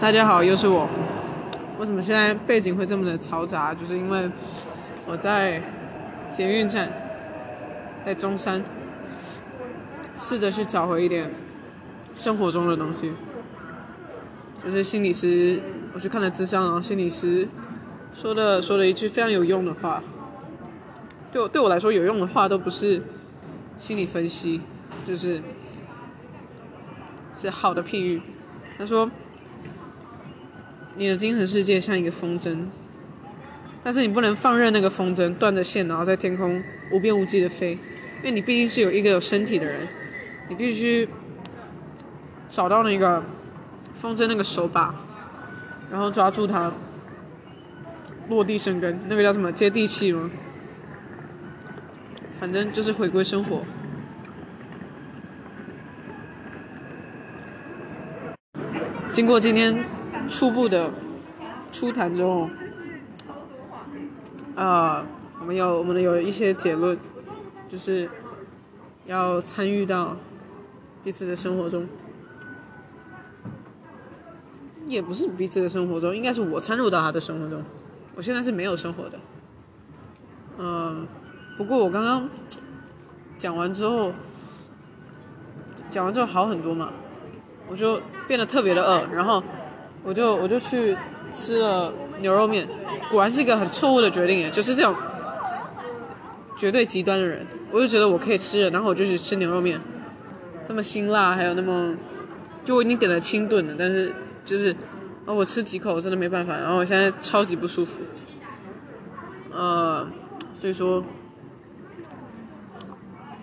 [0.00, 0.88] 大家好，又是我。
[1.78, 3.74] 为什么现在背景会这么的嘈杂？
[3.74, 4.30] 就是因为
[5.06, 5.62] 我在
[6.30, 6.90] 捷运站，
[8.06, 8.64] 在中山，
[10.18, 11.30] 试着去找回一点
[12.16, 13.12] 生活中的东西。
[14.64, 15.60] 就是心理师，
[15.92, 17.46] 我去看了咨商，然后心理师
[18.14, 20.02] 说的说了一句非常有用的话。
[21.30, 23.02] 对我对我来说，有用的话都不是
[23.76, 24.62] 心理分析，
[25.06, 25.42] 就是
[27.36, 28.22] 是好的譬喻。
[28.78, 29.10] 他说。
[30.96, 32.66] 你的精神世界像一个风筝，
[33.82, 37.72] 但是你不能放任那个风筝断着线，然后在天空无边无际的飞，
[38.18, 39.88] 因为你毕竟是有一个有身体的人，
[40.48, 41.08] 你必须
[42.50, 43.22] 找到那个
[43.98, 44.94] 风筝那个手把，
[45.90, 46.70] 然后抓住它，
[48.28, 50.30] 落地生根，那个叫什么接地气吗？
[52.38, 53.62] 反正就是回归生活。
[59.12, 59.99] 经过今天。
[60.30, 60.90] 初步的
[61.72, 62.48] 初谈之后，
[64.54, 65.04] 呃，
[65.40, 66.96] 我们有我们有一些结论，
[67.68, 68.08] 就是
[69.06, 70.16] 要参与到
[71.02, 71.86] 彼此的生活中，
[74.86, 77.62] 也不是彼此的生活中，应该是我参入到他的生活中。
[78.14, 79.18] 我现在是没有生活的，
[80.58, 81.06] 嗯、
[81.58, 82.28] 不过我刚刚
[83.36, 84.12] 讲完之后，
[85.90, 86.92] 讲完之后好很多嘛，
[87.68, 89.42] 我就变得特别的饿，然后。
[90.02, 90.96] 我就我就去
[91.30, 92.66] 吃了牛肉面，
[93.10, 94.96] 果然是一个很错误的决定耶，就是这种
[96.56, 99.80] 绝对极端的人，我就觉得我可以吃了，然后我就去吃牛肉面，
[100.66, 101.94] 这么辛辣，还有那么，
[102.64, 104.12] 就我已经点了清炖的，但是
[104.46, 104.74] 就是，
[105.26, 108.00] 哦，我吃几口我真的没办法，然后我现在超级不舒服，
[109.52, 110.08] 呃，
[110.54, 111.04] 所以说，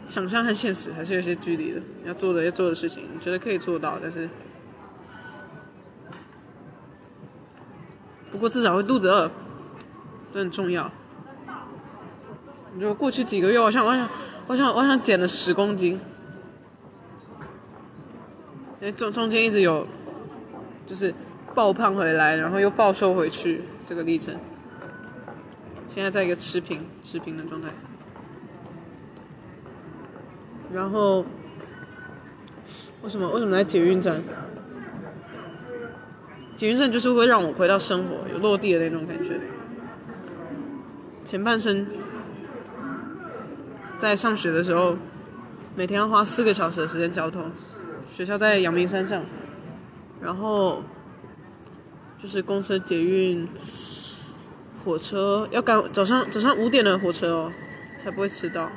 [0.08, 4.28] 想象和现实还是有些距离的，要做的要做的事情，你觉得可以做到，但是。
[8.32, 9.30] 不过至少会肚子饿，
[10.34, 10.92] 这很重要。
[12.74, 14.10] 你说过去几个月，我想，我想，
[14.48, 16.00] 我想，我想减了十公斤。
[18.80, 19.88] 所以中中间一直有，
[20.86, 21.14] 就是
[21.56, 24.36] 爆胖回来，然后又暴瘦回去这个历程。
[25.90, 27.70] 现在在一个持平、持平的状态。
[30.72, 31.26] 然后，
[33.02, 33.28] 为什么？
[33.30, 34.22] 为什么在捷运站？
[36.58, 39.40] 捷运站就是会让我回到生活，有落地的那种感觉。
[41.24, 41.86] 前半生
[44.00, 44.98] 在上学的时候，
[45.76, 47.52] 每天要花四个小时的时间交通，
[48.10, 49.24] 学校在阳明山上，
[50.20, 50.82] 然后
[52.18, 53.48] 就是公车、捷运、
[54.84, 57.52] 火车要赶早上早上五点的火车哦，
[57.96, 58.72] 才不会迟到。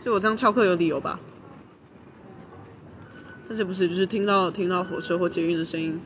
[0.00, 1.20] 就我这样翘课有理由吧？
[3.46, 6.00] 但是不是就是听到听到火车或捷运的声音。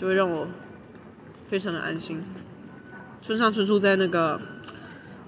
[0.00, 0.48] 就会让我
[1.46, 2.22] 非常的安心。
[3.20, 4.40] 村上春树在那个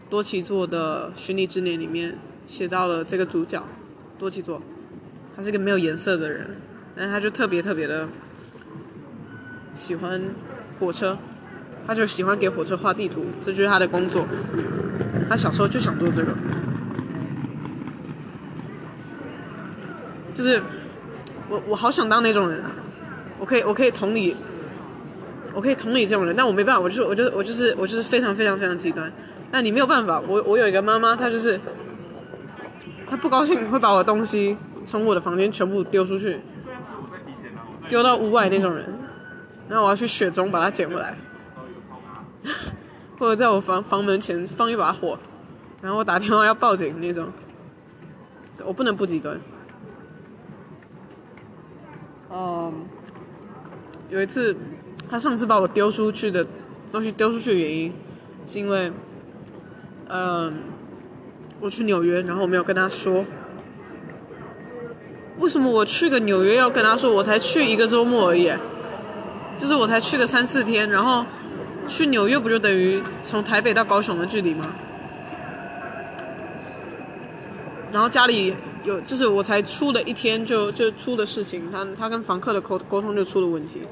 [0.08, 2.16] 多崎作的《寻礼之年》里面
[2.46, 3.62] 写到了这个主角
[4.18, 4.62] 多崎作，
[5.36, 6.56] 他是个没有颜色的人，
[6.96, 8.08] 但是他就特别特别的
[9.74, 10.22] 喜欢
[10.80, 11.18] 火车，
[11.86, 14.26] 他就喜欢给火车画地图，这就是他的工作。
[15.28, 16.34] 他小时候就想做这个，
[20.32, 20.62] 就是
[21.50, 22.70] 我我好想当那种人啊，
[23.38, 24.34] 我可以我可以同理。
[25.54, 29.12] 我可以同理这种人，但我没办法，我就是，我就是，我就是，我就是非常非常非常极端。
[29.50, 31.60] 那你没有办法，我我有一个妈妈，她就是，
[33.06, 36.40] 她不高兴会把我东西从我的房间全部丢出去，
[37.88, 38.98] 丢到屋外那种人。
[39.68, 41.16] 然后我要去雪中把它捡回来，
[43.18, 45.18] 或者在我房房门前放一把火，
[45.80, 47.28] 然后我打电话要报警那种。
[48.64, 49.40] 我不能不极端。
[52.30, 52.72] 嗯，
[54.08, 54.56] 有一次。
[55.12, 56.46] 他上次把我丢出去的
[56.90, 57.92] 东西丢出去的原因，
[58.46, 58.90] 是因为，
[60.08, 60.54] 嗯，
[61.60, 63.22] 我去纽约，然后我没有跟他说。
[65.38, 67.12] 为什么我去个纽约要跟他说？
[67.12, 68.50] 我才去一个周末而已，
[69.60, 71.26] 就是我才去个三四天，然后
[71.86, 74.74] 去纽约不就等于从台北到高雄的距离吗？
[77.92, 83.82] 然后家里有，就是我才出了一天就就出的事情，他他跟房客的沟沟通就出了问题。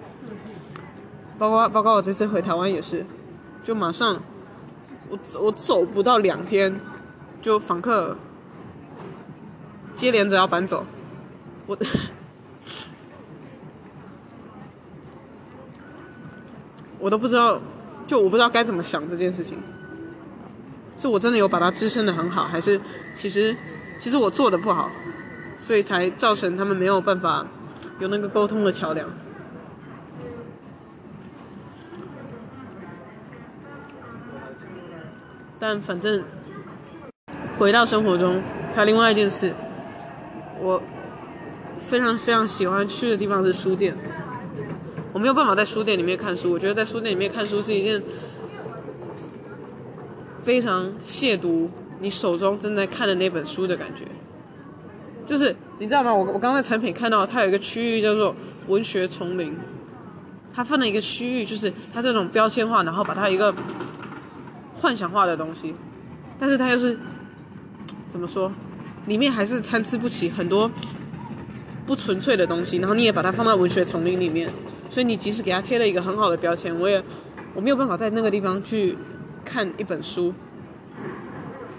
[1.40, 3.06] 包括包括我这次回台湾也是，
[3.64, 4.22] 就马上
[5.08, 6.78] 我我走不到两天，
[7.40, 8.14] 就访客
[9.96, 10.84] 接连着要搬走，
[11.66, 11.75] 我
[17.00, 17.58] 我都不知道，
[18.06, 19.56] 就我不知道该怎么想这件事情，
[20.98, 22.78] 是我真的有把它支撑的很好，还是
[23.16, 23.56] 其实
[23.98, 24.90] 其实我做的不好，
[25.66, 27.46] 所以才造成他们没有办法
[27.98, 29.08] 有那个沟通的桥梁。
[35.60, 36.24] 但反正
[37.58, 38.42] 回到生活中，
[38.74, 39.54] 还有另外一件事，
[40.58, 40.82] 我
[41.78, 43.94] 非常非常喜欢去的地方是书店。
[45.12, 48.02] 我没有办法在书店里面看书，我觉得在书店里面看书是一件
[50.42, 51.68] 非常亵渎
[51.98, 54.04] 你手中正在看的那本书的感觉。
[55.26, 56.14] 就是你知道吗？
[56.14, 58.34] 我我刚刚在产品看到它有一个区域叫做
[58.68, 59.54] 文学丛林，
[60.54, 63.54] 它分了一个区域，就是它这种标签化，然后把它一个
[64.81, 65.75] 幻想化的东西，
[66.38, 66.99] 但是它又是
[68.09, 68.50] 怎么说？
[69.06, 70.71] 里面还是参差不齐，很多
[71.87, 74.50] 不纯粹的东西，然后你也把它放到文学丛林里面。
[74.88, 77.03] 所以你即使给它贴了一个很好的标签，我也
[77.55, 78.97] 我没有办法在那个地方去
[79.44, 80.32] 看一本书。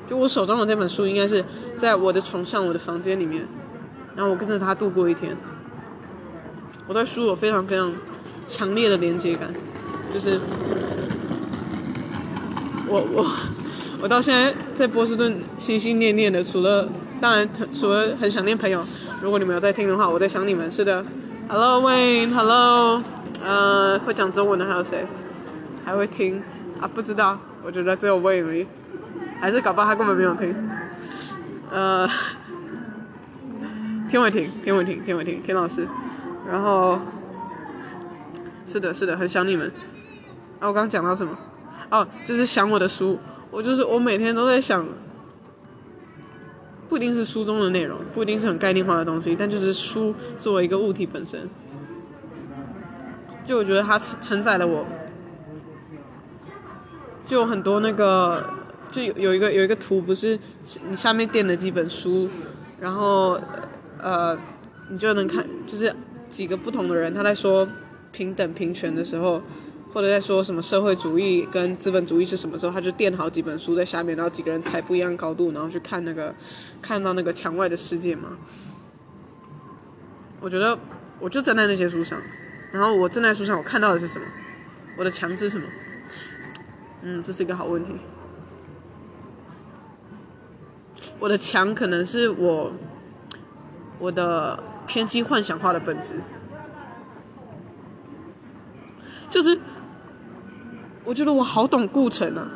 [0.08, 1.44] 就我手中的这本书，应该是
[1.76, 3.48] 在我的床上、我的房间里面，
[4.16, 5.36] 然后我跟着它度过一天。
[6.88, 7.94] 我对书有非常非常
[8.48, 9.54] 强烈的连接感，
[10.14, 10.40] 就是
[12.92, 13.26] 我我
[14.02, 16.86] 我到现在在波士顿心心念念的，除了
[17.22, 18.86] 当然除了很想念朋友，
[19.22, 21.06] 如果你们有在听的话，我在想你们，是的。
[21.48, 23.02] Hello Wayne，Hello，
[23.42, 25.06] 呃，会讲中文的还有谁？
[25.86, 26.44] 还会听
[26.82, 26.88] 啊？
[26.94, 28.66] 不知道，我觉得只有 Wayne，
[29.40, 30.54] 还是搞不好他根本没有听。
[31.72, 32.06] 呃，
[34.10, 35.88] 天伟霆，天伟霆，天伟霆，天老师。
[36.46, 37.00] 然后，
[38.66, 39.72] 是的，是的，很想你们。
[40.60, 41.38] 啊，我刚刚讲到什么？
[41.92, 43.20] 哦，就是想我的书。
[43.52, 44.84] 我就是我每天都在想。
[46.90, 51.50] 不一定是书中的内容，不一定是很概念化的东西，但就是书作为一个物体本身，
[53.46, 54.86] 就我觉得它承载了我，
[57.26, 58.44] 就有很多那个，
[58.92, 60.38] 就有有一个有一个图，不是
[60.90, 62.28] 你下面垫了几本书，
[62.78, 63.40] 然后
[63.98, 64.38] 呃，
[64.90, 65.96] 你就能看，就是
[66.28, 67.66] 几个不同的人他在说
[68.12, 69.42] 平等平权的时候。
[69.94, 76.34] 或者在说什么社会主义跟资本主义是什么时候，他就垫好几本书在下面，然后几个人踩不一样高度，然后去看那个，
[76.82, 78.38] 看到那个墙外的世界嘛。
[80.40, 80.80] 我觉得
[81.20, 82.22] 我就站在那些书上，
[82.72, 84.26] 然后我站在书上，我看到的是什么？
[84.98, 85.68] 我的墙是什么？
[87.02, 87.94] 嗯，这是一个好问题。
[91.20, 92.72] 我的墙可能是我
[94.00, 96.22] 我的偏激幻想化的本质，
[99.30, 99.60] 就是。
[101.04, 102.48] 我觉得我好懂顾城啊，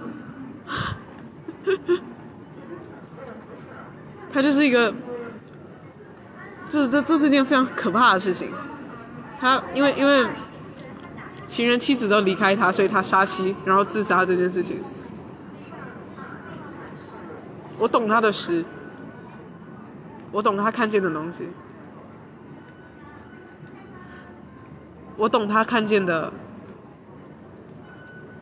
[4.31, 4.93] 他就是一个，
[6.69, 8.53] 就是这这是件非常可怕的事情。
[9.39, 10.27] 他因为因为
[11.47, 14.79] 情人妻子都离开他，所以他杀妻然后自杀这件事情。
[17.77, 18.63] 我懂他的诗，
[20.31, 21.49] 我懂他看见的东西，
[25.17, 26.31] 我懂他看见的。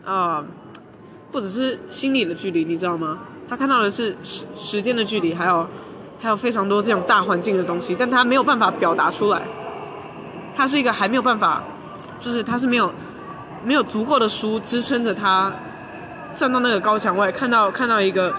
[0.06, 0.44] 啊、
[1.32, 3.20] 不只是心理的距离，你知道吗？
[3.50, 5.68] 他看到的是时时间的距离，还有
[6.20, 9.44] 还有非常多这种大环境的东西，但他没有办法表达出来。
[10.56, 11.64] 他是一个还没有办法，
[12.20, 12.92] 就是他是没有
[13.64, 15.54] 没有足够的书支撑着他
[16.36, 18.34] 站到那个高墙外，看到看到一个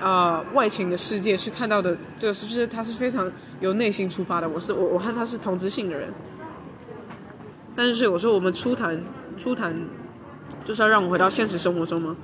[0.00, 3.30] 呃外情的世界去看到的，就是就是他是非常
[3.60, 4.48] 由内心出发的。
[4.48, 6.12] 我是我我看他是同质性的人，
[7.74, 9.00] 但是我说我们初谈
[9.38, 9.74] 初谈。
[10.64, 12.16] 就是要让我回到现实生活中吗？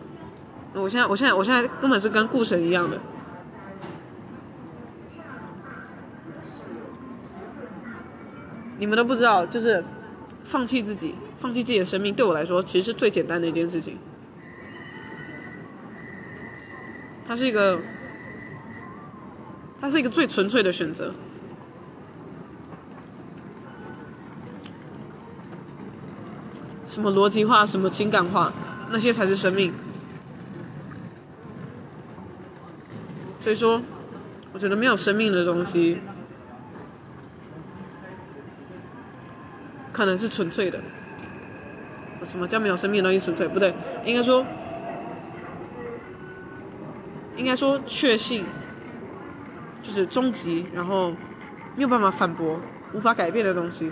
[0.74, 2.98] 我现在，我现在，我现在根本是跟顾城一样的。
[8.78, 9.84] 你们都不知道，就是
[10.42, 13.98] 放弃自己，放弃自己的生命，对我来说其实是最简单的一件事情。
[17.28, 17.78] 它是一个，
[19.80, 21.14] 它是一个最纯粹的选择。
[26.92, 28.52] 什么逻辑化，什么情感化，
[28.90, 29.72] 那些才是生命。
[33.42, 33.80] 所以说，
[34.52, 35.98] 我觉得没有生命的东西，
[39.90, 40.78] 可能是纯粹的。
[42.24, 43.48] 什么叫没有生命的东西纯粹？
[43.48, 44.44] 不对，应该说，
[47.38, 48.44] 应该说确信，
[49.82, 51.12] 就是终极，然后
[51.74, 52.60] 没有办法反驳、
[52.92, 53.90] 无法改变的东西，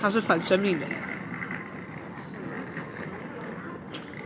[0.00, 0.86] 它是反生命的。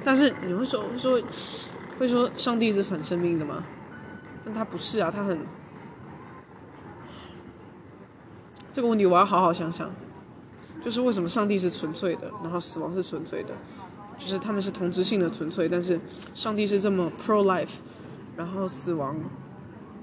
[0.05, 1.23] 但是你会说会说
[1.99, 3.65] 会说上帝是反生命的吗？
[4.45, 5.39] 但他不是啊，他很
[8.73, 9.91] 这个问题我要好好想想。
[10.83, 13.51] 就是为什么上帝是纯粹的，然后死亡是纯粹的，
[14.17, 16.01] 就是他们是同质性的纯粹，但是
[16.33, 17.69] 上帝是这么 pro life，
[18.35, 19.15] 然后死亡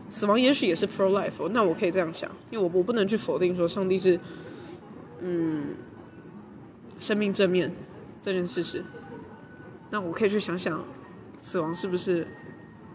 [0.08, 4.20] 死亡也许也是 pro life，那我可以这样想，因为我我不能去否定说上帝是
[5.22, 5.74] 嗯
[7.00, 7.74] 生命正面
[8.22, 8.86] 这件事实。
[9.90, 10.84] 那我可以去想想，
[11.38, 12.28] 死亡是不是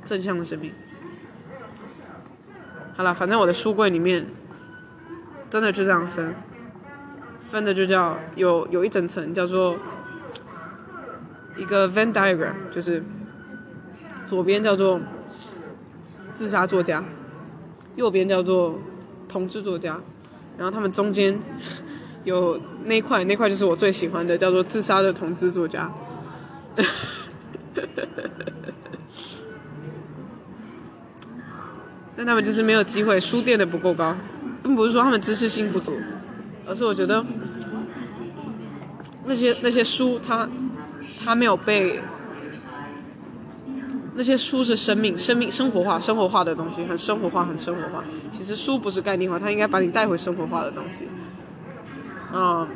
[0.04, 0.72] 正向的生命？
[2.94, 4.26] 好了，反正我的书柜里面
[5.48, 6.34] 真的就这样分，
[7.40, 9.78] 分的就叫有有一整层叫做
[11.56, 13.02] 一个 Venn diagram，就是
[14.26, 15.00] 左边叫做
[16.32, 17.02] 自杀作家，
[17.96, 18.78] 右边叫做
[19.28, 19.98] 同志作家，
[20.58, 21.38] 然后他们中间
[22.24, 25.90] 有那块，那块就是我最喜欢的，叫做自杀的同志作家。
[32.16, 34.14] 但他们就是没有机会，书垫的不够高，
[34.62, 35.98] 并不是说他们知识性不足，
[36.66, 37.24] 而是我觉得
[39.24, 40.48] 那些那些书，它
[41.24, 42.00] 它没有被
[44.14, 48.04] 那些书是生命、生命生活化、生活化的东西，很生活化、很生活化。
[48.30, 51.08] 其实书不是概念化，它应该把你带回生活化的东西。
[52.34, 52.68] 嗯，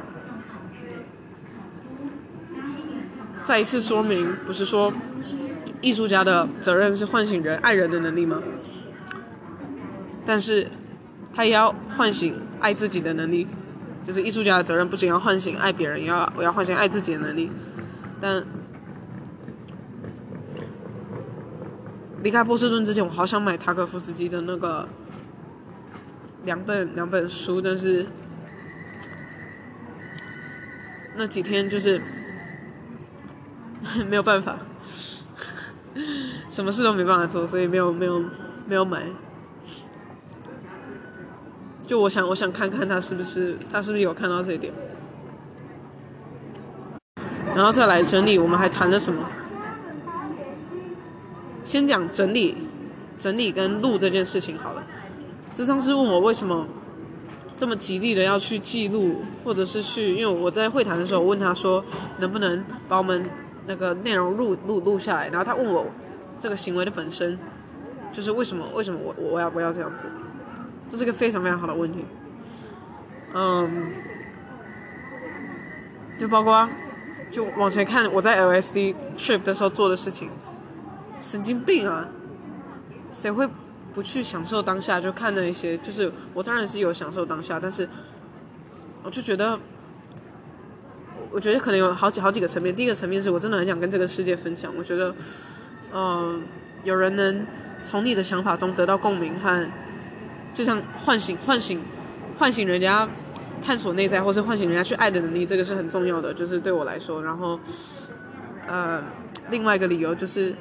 [3.47, 4.93] 再一次说明，不是说
[5.81, 8.43] 艺术家的责任是唤醒人爱人的能力吗？
[10.27, 10.67] 但是，
[11.33, 13.47] 他也要唤醒爱自己的能力，
[14.05, 17.49] 就是艺术家的责任，不仅要唤醒爱别人，也要我要唤醒爱自己的能力。
[18.21, 18.45] 但
[22.25, 24.89] 离开波士顿之前，我好想买塔可夫斯基的那个
[26.45, 28.05] 两本两本书，但是
[31.15, 32.03] 那几天就是
[34.09, 34.57] 没有办法，
[36.51, 38.23] 什么事都没办法做，所以没有没有
[38.67, 39.03] 没有买。
[41.87, 44.73] 就我想，我想看看他是不是，他是不是有看到这一点，
[47.55, 48.39] 然后再来整理。
[48.39, 49.25] 我们还谈了什么？
[51.63, 52.57] 先讲整理，
[53.17, 54.83] 整理跟录这件事情好了。
[55.55, 56.67] 智商师问我为什么
[57.57, 61.85] 这么极力的要去记录，或者是去，因为我在会谈的时候，问他说
[62.19, 63.25] 能不能把我们
[63.67, 65.87] 那个内容录录录下来，然后他问我
[66.41, 67.39] 这个行为的本身，
[68.13, 70.03] 就是为什么为什么我我要不要这样子？
[70.89, 72.05] 这是个非常非常好的问题，
[73.35, 73.91] 嗯，
[76.17, 76.69] 就包括
[77.31, 80.31] 就往前看我在 LSD trip 的时候做的事情，
[81.19, 82.09] 神经病啊！
[83.11, 83.49] 谁会
[83.93, 85.01] 不去享受当下？
[85.01, 87.89] 就看那一些，就是我当然是有享受当下，但是
[89.03, 89.59] 我就觉得，
[91.37, 92.75] 我觉得可能有好几好几个层面。
[92.75, 95.15] 第一个层面是我真的很想跟这个世界分享，我觉得，
[95.93, 96.43] 嗯，
[96.83, 97.47] 有人能
[97.85, 99.69] 从你的想法中得到共鸣和。
[100.55, 101.83] 就像唤醒、唤醒、
[102.39, 103.07] 唤醒人家
[103.63, 106.33] 探索内在，或是唤醒人家去爱的能力，这个是很重要的。
[106.33, 107.61] 就是对我来说，然后，
[108.67, 109.05] 呃，
[109.51, 110.55] 另外一个理由就是，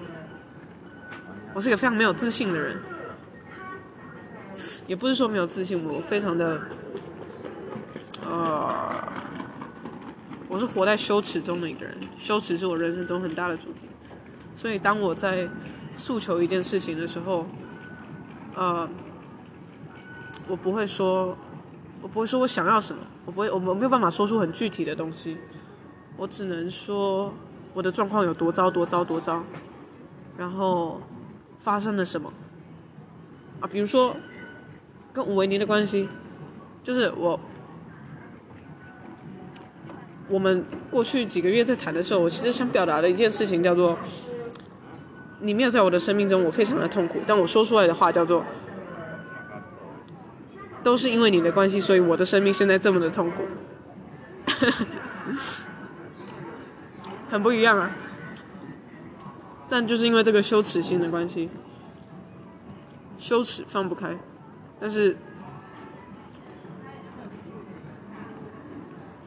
[1.53, 2.77] 我是一个非常没有自信的人，
[4.87, 6.59] 也不是说没有自信，我非常的，
[8.29, 8.93] 呃，
[10.47, 13.85] 我是活在羞耻中的一个人，羞耻是我人生中很大的主题。
[14.53, 15.47] 所以当我在
[15.95, 17.45] 诉求一件事情的时候，
[18.55, 18.87] 呃。
[20.47, 21.35] 我不会说，
[22.03, 25.35] 我不会说我想要什么，我不会，我没有办法说出很具体的东西，
[26.17, 27.33] 我只能说
[27.73, 29.43] 我的状况有多糟多糟多糟，
[30.37, 31.01] 然后
[31.57, 32.31] 发生了什么
[33.59, 33.65] 啊？
[33.65, 34.15] 比如说
[35.11, 36.07] 跟吴维尼的关系，
[36.83, 37.39] 就是我
[40.27, 43.97] 我们过去几个月在谈的时候，我其实想表达的一件事情叫做，
[45.39, 48.43] 你没有在我的生命中，我非常的痛苦，但我说出来的话叫做。
[50.83, 53.43] 都是因为你的关系，所以我的生命现在这么的痛苦，
[57.27, 57.89] 很不一样啊。
[59.67, 61.49] 但就是因为这个羞耻心的关系，
[63.17, 64.15] 羞耻放不开。
[64.79, 65.17] 但是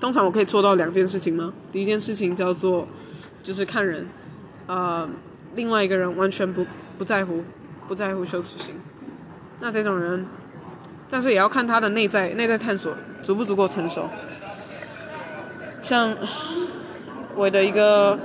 [0.01, 1.53] 通常我可以做到两件事情吗？
[1.73, 2.87] 第一件事情叫做
[3.43, 4.07] 就是看人，
[4.67, 5.09] 呃，
[5.55, 6.65] 另外一个人完全不
[6.97, 7.43] 不在乎，
[7.89, 8.75] 不在乎羞耻心，
[9.61, 10.27] 那这种人。
[11.11, 14.07] 但是也要看他的内在内在探索足不足够成熟。
[15.81, 16.15] 像
[17.35, 18.19] 我的一个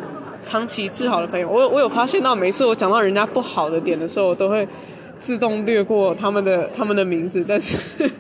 [0.44, 4.68] 长期治好的朋友，我我有发现到，每次我讲到人家不好的点的时候，我都会
[5.18, 7.46] 自动略过他们的他们的名字。
[7.48, 8.12] 但是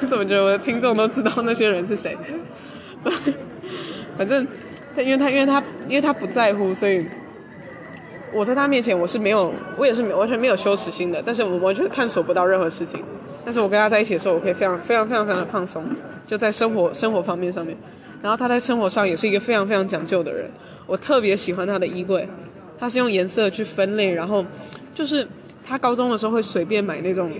[0.00, 2.16] 我 怎么觉得我的听众都知道那些人是谁？
[4.16, 4.46] 反正
[4.94, 7.06] 他因为他因为他因为他不在乎，所以。
[8.30, 11.22] 我在他面前，我是没有，我也是完全没有羞耻心的。
[11.24, 13.02] 但是我完全探索不到任何事情。
[13.42, 15.82] 但是我跟他在一起的时候，我可以非常、非常、非常、非常的放松，
[16.26, 17.74] 就在生活、生活方面上面。
[18.20, 20.50] 然后他在生活上也是一个非常、非常讲究的人。
[20.86, 22.28] 我特别喜欢他的衣柜，
[22.78, 24.44] 他是用颜色去分类，然后
[24.94, 25.26] 就是
[25.64, 27.32] 他高中的时候会随便买那种，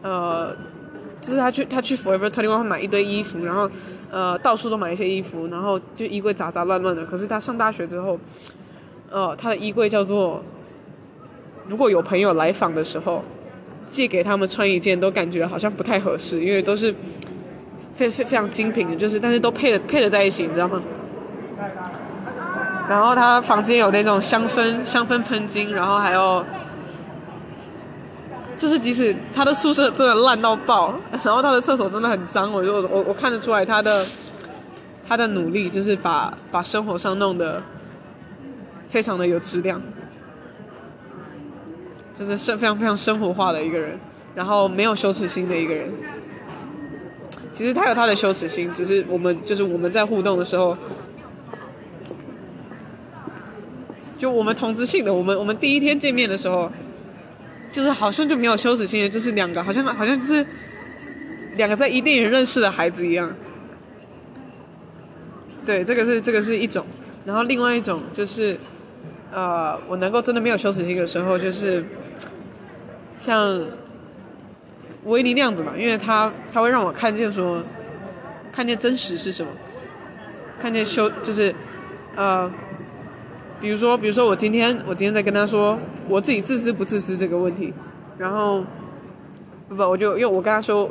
[0.00, 0.56] 呃，
[1.20, 3.70] 就是他去他去 Forever 21会买一堆衣服，然后
[4.10, 7.04] 呃到处都买一些衣服，然后就衣柜杂杂乱乱的。
[7.04, 8.18] 可是他上大学之后。
[9.08, 10.42] 呃，他的衣柜叫做，
[11.68, 13.22] 如果有朋友来访的时候，
[13.88, 16.92] 借给他们穿一件，都感觉好像不太合适，因为都是
[17.94, 20.82] 非非非常精品的，就是但是都配的配的在一起，你知道吗？
[22.88, 26.44] 然后他房间有那种香氛香氛喷巾，然后还有，
[28.58, 30.94] 就是即使他的宿舍真的烂到爆，
[31.24, 34.06] 然后他的厕所真的很脏，我就我我看得出来他的
[35.06, 37.62] 他的努力，就是把把生活上弄得。
[38.88, 39.82] 非常的有质量，
[42.16, 43.98] 就是生非常非常生活化的一个人，
[44.32, 45.92] 然后没有羞耻心的一个人。
[47.52, 50.78] 其实他有他的羞耻心，只是我们就是我们在互动的时候，
[54.16, 56.70] 就我们同质性的，我们我们第一天见面的时候，
[57.76, 60.46] 就是好像就没有羞耻心的，就是两个好像好像就是
[61.56, 63.30] 两个在伊甸园认识的孩子一样。
[65.66, 66.86] 对，这个是这个是一种，
[67.26, 68.56] 然后另外一种就是。
[69.32, 71.84] 呃，我能够真的没有羞耻心的时候，就是
[73.18, 73.60] 像
[75.04, 77.62] 维尼那样子嘛，因为他他会让我看见说，
[78.50, 79.50] 看见真实是什么，
[80.58, 81.54] 看见羞就是
[82.14, 82.50] 呃，
[83.66, 85.76] 比如说比如说我今天我今天在跟他说
[86.08, 87.74] 我自己自私不自私这个问题，
[88.16, 88.64] 然后
[89.68, 90.88] 不我就因为我跟他说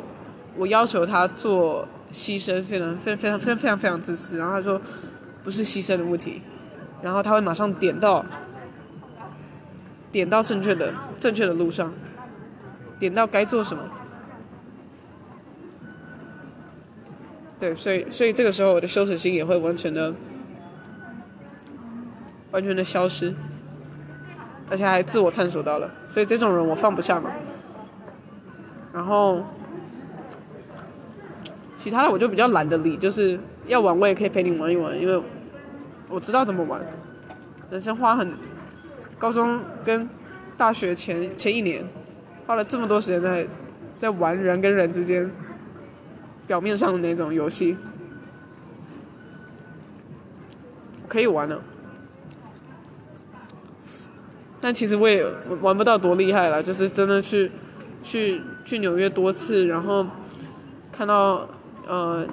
[0.58, 4.78] 我要求他做牺牲，非常非常非常非常非常非常自私，然后他说
[5.42, 6.42] 不是牺牲的问题。
[7.00, 8.22] 然后他会马上点到，
[10.12, 11.90] 点到正确的正确的路上，
[12.98, 13.82] 点到该做什么。
[17.58, 20.12] 对，所以所以这个时候我的羞耻心也会完全的
[22.56, 23.34] 完全的消失，
[24.70, 27.30] 而且还自我探索到了，所以这种人我放不下嘛。
[28.94, 29.44] 然后
[31.76, 35.22] 其他的我就比较懒得理，就是要玩我也可以陪你玩一玩，因为。
[36.08, 36.80] 我知道怎么玩，
[37.68, 38.32] 人生花很，
[39.18, 40.08] 高中跟
[40.56, 41.84] 大学前前一年，
[42.46, 43.44] 花了这么多时间在
[43.98, 45.28] 在玩人跟人之间
[46.46, 47.76] 表面上的那种游戏，
[51.08, 51.60] 可以玩了，
[54.66, 55.24] 但其实我也
[55.60, 57.48] 玩不到多厉害了，就是真的去
[58.02, 60.04] 去去纽约多次，然后
[60.90, 61.48] 看到
[61.86, 62.26] 呃。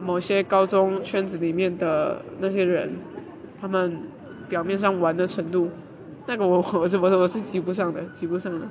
[0.00, 2.96] 某些高中圈子里面的那些人，
[3.60, 4.00] 他们
[4.48, 5.68] 表面上玩的程度，
[6.26, 8.68] 那个我我是我是我是及不上的，及不上的。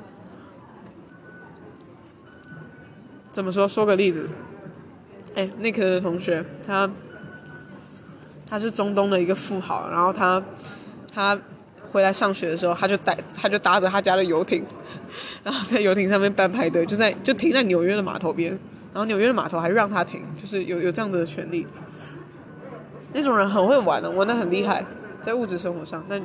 [3.30, 3.67] 怎么说？
[3.67, 4.26] 说个例子。
[5.36, 6.89] 哎，那个同学，他
[8.50, 10.41] 他是中东的一个富豪，然后他
[11.13, 11.38] 他
[11.91, 14.63] 回来上学的时候，他就带他就搭着他家的游艇，
[15.43, 18.58] 然后在游艇上面办派对，就在就停在纽约的码头边。
[18.93, 21.67] 然后纽约的码头还让他停，就是有有这样子的权利。
[23.13, 24.84] 那种人很会玩的，玩的很厉害，
[25.23, 26.04] 在物质生活上。
[26.10, 26.19] 但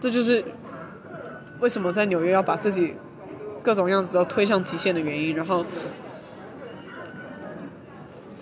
[0.00, 0.44] 这就是
[1.60, 2.94] 为什么在纽约要把自己
[3.62, 5.34] 各种样子都推向极限的原因。
[5.36, 5.64] 然后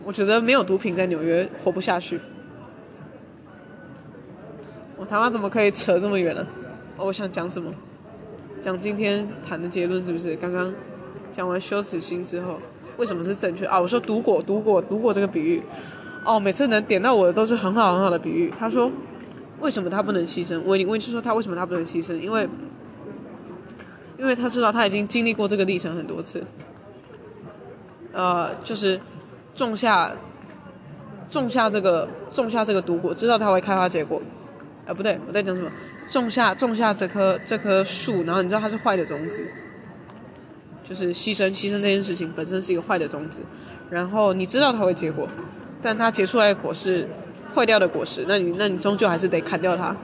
[0.03, 2.19] 我觉得没有毒品在纽约活不下去。
[5.01, 6.47] 我他妈怎么可以扯这么远呢？
[6.99, 7.73] 我想讲什么？
[8.61, 10.37] 讲今天谈的结论是不是？
[10.37, 10.71] 刚刚
[11.33, 12.59] 讲完羞耻心之后，
[12.99, 13.81] 为什么是正确啊？
[13.81, 15.63] 我说毒果，毒果，毒果这个比喻，
[16.23, 18.53] 哦，每次能点到我的都是很好很好的比喻。
[18.59, 18.93] 他说，
[19.61, 20.61] 为什么他不能牺牲？
[20.67, 22.15] 我我就说他为什么他不能牺牲？
[22.19, 22.47] 因为，
[24.19, 26.45] 因为他知道他已经经历过这个历程很多次，
[28.13, 29.01] 呃，就是
[29.55, 30.15] 种下
[31.31, 34.21] 种下这个种下这个毒果，知道它会开花结果。
[34.91, 35.71] 啊，不对，我在讲什么？
[36.09, 39.45] 种下种下这棵这棵树，然后你知道它是坏的种子，
[40.83, 43.43] 就是牺牲牺牲这件事情本身是一个坏的种子，
[43.89, 45.29] 然后你知道它会结果，
[45.81, 47.09] 但它结出来的果是
[47.55, 49.97] 坏掉的果实，那你那你终究还是得砍掉它。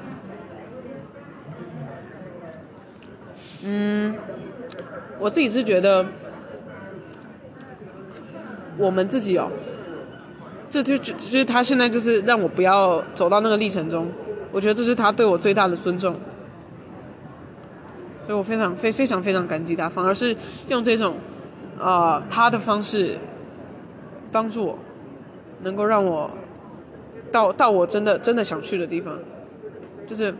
[3.64, 4.14] 嗯，
[5.18, 6.06] 我自己是觉得，
[8.78, 9.50] 我们自己哦，
[10.70, 14.08] 这就就就是他现在就是让我不要走到那个历程中。
[14.56, 16.16] 我觉得这是他对我最大的尊重，
[18.24, 19.86] 所以我非常非非常非常感激他。
[19.86, 20.34] 反而是
[20.68, 21.16] 用这种，
[21.78, 23.18] 呃，他的方式
[24.32, 24.78] 帮助我，
[25.62, 26.30] 能够让我
[27.30, 29.18] 到到我真的真的想去的地方，
[30.06, 30.34] 就是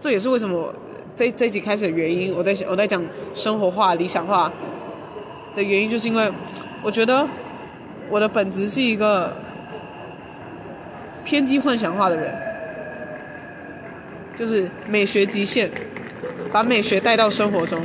[0.00, 0.74] 这也是为什么
[1.14, 2.34] 这这一集开始的原因。
[2.34, 4.50] 我在我在讲生活化、理想化
[5.54, 6.32] 的原因，就是因为
[6.82, 7.28] 我觉得
[8.08, 9.36] 我的本质是一个。
[11.28, 12.34] 偏激幻想化的人，
[14.34, 15.70] 就是美学极限，
[16.50, 17.78] 把美学带到生活中。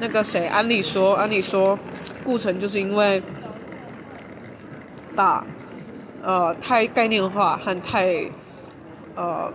[0.00, 1.78] 那个谁，安利说，安利说，
[2.24, 3.22] 顾城就是因为
[5.14, 5.46] 把
[6.20, 8.12] 呃太概念化和太
[9.14, 9.48] 呃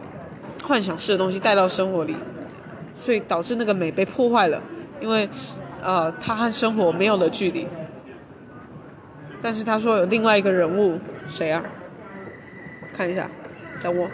[0.63, 2.15] 幻想式的东西带到生活里，
[2.95, 4.63] 所以导致那个美被破坏了，
[5.01, 5.27] 因为
[5.81, 7.67] 呃他和生活没有了距离。
[9.41, 10.97] 但是他说有另外一个人物，
[11.27, 11.61] 谁啊？
[12.97, 13.29] 看一下，
[13.83, 14.09] 等我。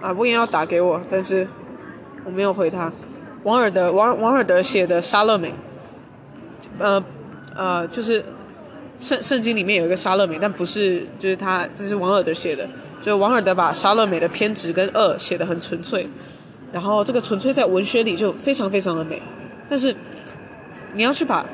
[0.00, 1.46] 啊，不应要打给我，但是
[2.24, 2.90] 我没有回他。
[3.42, 5.50] 王尔德，王王尔德写的《莎乐美》，
[6.78, 7.04] 呃
[7.54, 8.24] 呃，就是
[8.98, 12.66] 圣圣经里面有一个莎乐美，但不是，就是他，这是王尔德写的。
[13.02, 16.08] 就王尔德把莎乐美的偏执跟恶写得很纯粹，
[16.72, 19.20] 然后这个纯粹在文学里就非常非常的美，
[19.68, 19.94] 但是。
[20.92, 21.44] 你要去把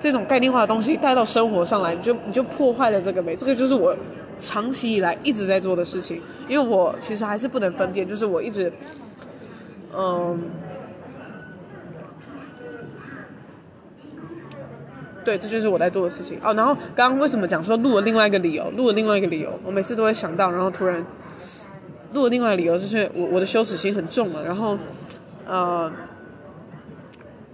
[0.00, 3.34] 这种概念化的东西带到生活上来，你就你就破坏了这个美。
[3.34, 3.96] 这个就是我
[4.38, 8.72] 长期以来一直在做的事情，因为我其实还是不能分辨，就是我一直，
[9.96, 10.38] 嗯，
[15.24, 16.38] 对，这就是我在做的事情。
[16.42, 18.70] 哦，然后刚刚为什么讲说录了另外一个理由？
[18.72, 21.04] 录了另外一个理由，我每次都会想到，然后突然
[22.12, 24.78] 录了另外一个理由，就是我我的羞耻心很重嘛，然后，
[25.46, 25.90] 呃。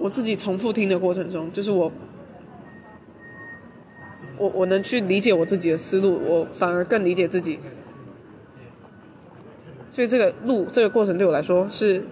[0.02, 1.92] 我自己重复听的过程中，就是我，
[4.40, 7.58] 我我能去理解我自己的思路，我反而更理解自己。
[9.92, 12.02] 所以这个录这个过程对我来说是，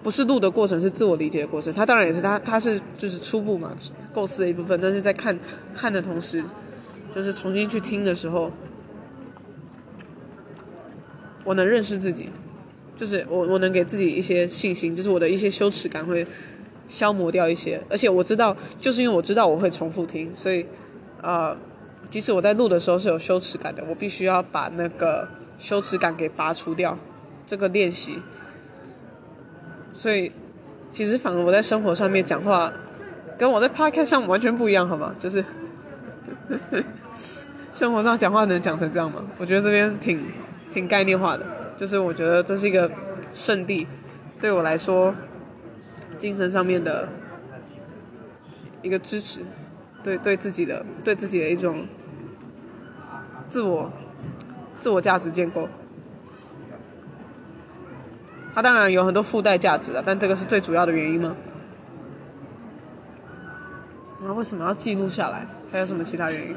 [0.00, 1.74] 不是录的过程，是自我理解的过程。
[1.74, 3.76] 它当然也是它它是就是初步嘛，
[4.14, 4.78] 构思的一部分。
[4.80, 5.36] 但是在看
[5.74, 6.44] 看的同时，
[7.12, 8.52] 就是重新去听的时候，
[11.44, 12.28] 我能认识自己，
[12.96, 16.24] 就是我我能给自己一些信心，就是我的一些羞耻感会。
[16.90, 20.64] 消磨掉一些，而且我知道，就是因为我知道我会重复听，所以，
[21.22, 21.56] 呃，
[22.10, 25.28] 即使我在录的时候是有羞耻感的，我必须要把那个
[25.58, 26.98] 羞耻感给拔除掉。
[27.46, 28.22] 这个练习，
[29.92, 30.30] 所以
[30.90, 32.72] 其实反而我在生活上面讲话，
[33.38, 35.14] 跟我在 podcast 上完全不一样，好吗？
[35.18, 35.44] 就是
[37.72, 39.24] 生活上讲话能讲成这样吗？
[39.38, 40.30] 我觉得这边挺
[40.70, 42.90] 挺概念化的，就是我觉得这是一个
[43.32, 43.86] 圣地，
[44.40, 45.14] 对我来说。
[46.18, 47.08] 精神上面的
[48.82, 49.40] 一个支持，
[50.08, 51.86] 对对自己的对自己的一种
[53.46, 53.92] 自我
[54.80, 55.68] 自我价值建构，
[58.54, 61.36] 它当然有很多附带价值啊，但这个是最主要的原因吗？
[64.22, 65.46] 那为什么要记录下来？
[65.70, 66.56] 还有什么其他原因？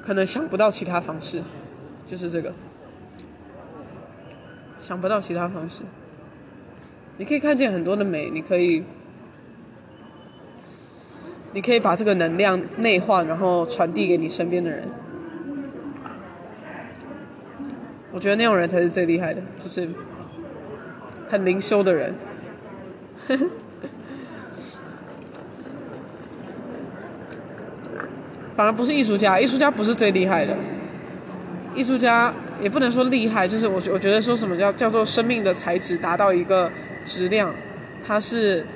[0.00, 1.42] 可能想不到其他方式，
[2.06, 2.54] 就是这个，
[4.88, 5.82] 想不到其他方式。
[7.18, 8.82] 你可以看见很多的美，你可以，
[11.52, 14.88] 你可以把这个能量内化，然后传递给你身边的人。
[18.12, 19.86] 我觉得那种人才是最厉害的，就是
[21.28, 22.14] 很灵修的人。
[28.56, 30.56] 反而不是艺术家，艺术家不是最厉害的。
[31.74, 36.70] 艺术家也不能说厉害，就是我我觉得说什么叫叫做生命的材质达到一个
[37.04, 37.54] 质量，
[38.06, 38.66] 它是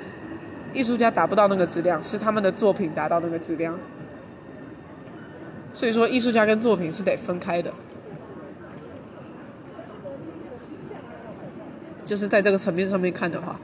[0.73, 3.77] 艺术家达不到那个质量，是他们的作品达到那个质量。
[5.73, 7.73] 所以说，艺术家跟作品是得分开的。
[12.05, 13.59] 就是在这个层面上面看的话，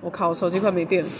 [0.00, 1.10] 我靠，我手机快没电了。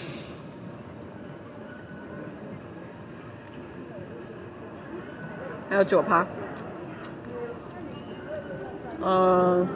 [5.71, 6.27] 还有九趴，
[9.01, 9.67] 嗯，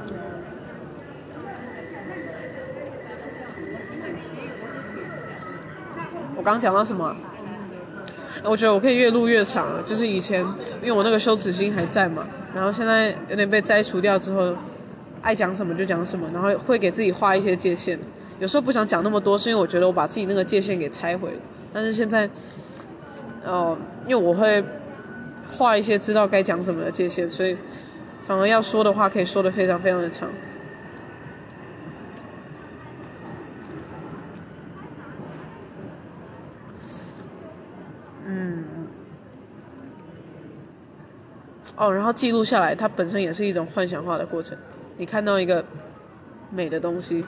[6.36, 7.14] 我刚刚讲到什么？
[8.44, 10.40] 我觉得我可以越录越长，就是以前
[10.80, 14.52] 因为我那个羞耻心还在嘛，然后现在有点被摘除掉之后，
[15.20, 17.98] 爱讲什么就讲什么，然后会给自己画一些界限。
[18.40, 21.36] 有时候不想讲那么多，是因为我觉得我把自己那个界限给拆毁了。
[21.72, 22.28] 但是现在，
[23.44, 24.64] 哦，因为我会。
[25.44, 27.54] 画一些知道该讲什么的界限，所以
[28.22, 30.30] 反而要说的话可以说的非常非常的长。
[38.24, 38.64] 嗯，
[41.76, 44.56] 哦，然后记录下来，它本身也是一种幻想化的过程。
[44.96, 45.64] 你看到一个
[46.50, 47.24] 美的东西，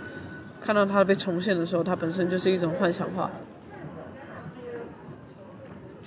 [0.60, 3.30] 看到它被重现的时候，它本身就是一种幻想化，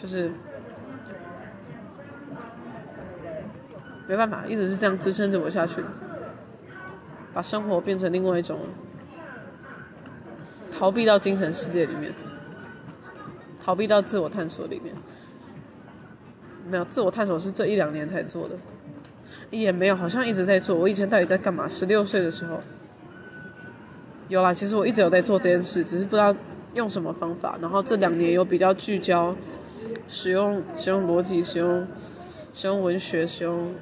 [0.01, 0.31] 就是。
[4.07, 5.83] 没办法，一直是这样支撑着我下去，
[7.33, 8.57] 把生活变成另外一种
[10.71, 12.13] 逃避到精神世界里面，
[13.63, 14.95] 逃避到自我探索里面。
[16.69, 18.55] 没有，自我探索是这一两年才做的，
[19.51, 20.75] 也没有，好像一直在做。
[20.75, 21.67] 我以前到底在干嘛？
[21.67, 22.59] 十六岁的时候，
[24.27, 24.53] 有啦。
[24.53, 26.35] 其实我一直有在做这件事，只是不知道
[26.73, 27.57] 用什么方法。
[27.61, 29.33] 然后这两年有比较聚焦，
[30.09, 31.87] 使用使用逻辑，使用
[32.53, 33.73] 使用文学，使用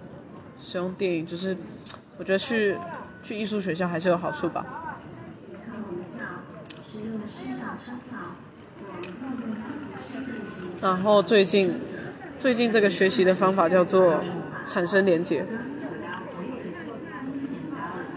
[0.65, 1.55] 使用电影，就是
[2.17, 2.75] 我觉得去
[3.21, 4.65] 去艺术学校还是有好处吧。
[10.81, 11.75] 然后最近
[12.39, 14.19] 最近这个学习的方法叫做
[14.65, 15.45] 产生连结。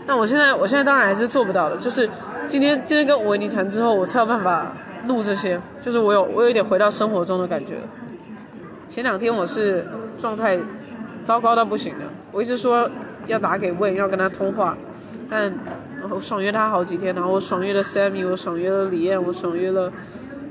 [0.07, 2.09] 那我现在我现在当然还是做不到的，就是
[2.47, 4.75] 今天今天跟维尼谈之后，我才有办法
[5.07, 7.77] 录这些，就是我有我有一点回到生活中的感觉。
[8.89, 10.59] 前两天我是状态
[11.21, 12.91] 糟糕到不行的，我一直说
[13.27, 14.77] 要打给问，要跟他通话，
[15.29, 15.53] 但
[16.11, 19.93] 我爽约他好几天，然后我爽约了 Sammy，我爽约了李燕，我爽约了。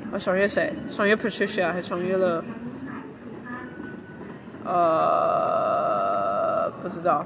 [0.09, 0.73] 我爽约谁？
[0.89, 2.41] 爽约 Patricia，还爽约了，
[4.63, 5.51] 呃，
[6.81, 7.25] 不知道。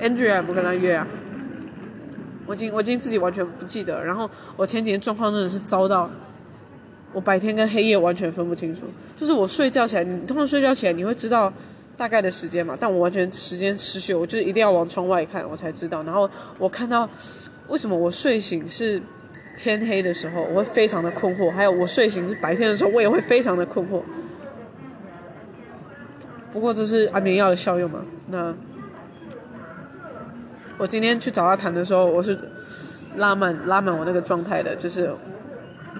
[0.00, 1.06] Andrea 不跟他约啊？
[2.44, 4.04] 我今我今自己完全不记得。
[4.04, 6.10] 然后我前几天状况真的是糟到，
[7.16, 8.82] 我白天跟黑夜完全分不清楚。
[9.16, 11.50] 就是我睡觉起来，你通常睡觉起来你会知道
[11.96, 12.76] 大概的时间嘛？
[12.78, 16.02] 但我完全时间失去，我就一定要往窗外看，我才知道。
[16.02, 17.08] 然后我看到。
[17.68, 19.02] 为什么我睡醒是
[19.56, 21.50] 天黑的时候，我会非常的困惑？
[21.50, 24.00] 还有我睡醒是白天的时候，我也会非常的困惑。
[26.52, 28.04] 不过这是安眠药的效用嘛？
[28.30, 28.54] 那
[30.78, 32.38] 我今天去找他谈的时候，我是
[33.16, 35.10] 拉满拉满我那个状态的，就是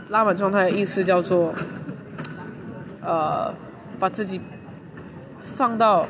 [0.08, 1.54] 拉满状态的意思叫做，
[3.02, 3.52] 呃，
[3.98, 4.40] 把自己
[5.40, 6.06] 放到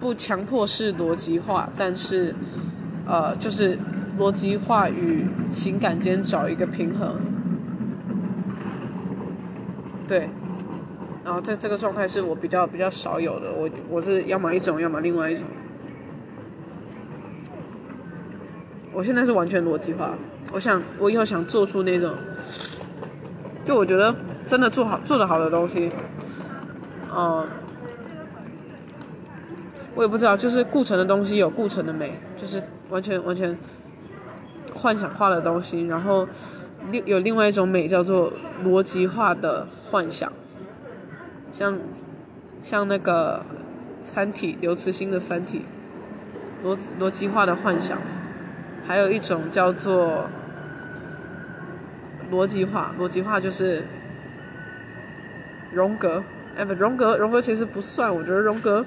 [0.00, 2.34] 不强迫式逻辑化，但是。
[3.10, 3.78] 呃，就是
[4.18, 7.16] 逻辑化与情感间找一个平衡，
[10.06, 10.28] 对，
[11.24, 15.46] 然后这这个状态是我比较比较少有的，我我是要么一种，要么另外一种。
[18.92, 20.10] 我现在是完全逻辑化，
[20.52, 22.14] 我想我以后想做出那种，
[23.64, 24.14] 就我觉得
[24.46, 25.90] 真的做好做得好的东西，
[27.10, 27.46] 呃，
[29.94, 32.62] 我也不知道，就是顾城的东西有顾城的美，就是。
[32.90, 33.54] 完全完全
[34.74, 36.26] 幻想化的东西，然后
[36.90, 38.32] 另有另外一种美叫做
[38.64, 40.32] 逻辑化的幻想，
[41.52, 41.78] 像
[42.62, 43.44] 像那个
[44.02, 45.66] 《三体》刘慈欣的《三体》，
[46.66, 47.98] 逻逻辑化的幻想，
[48.86, 50.30] 还有一种叫做
[52.30, 53.84] 逻辑化，逻辑化就是
[55.72, 56.22] 荣格，
[56.56, 58.84] 哎不，荣格荣格其实不算，我觉得荣格。